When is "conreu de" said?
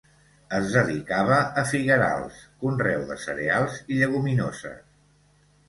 2.65-3.21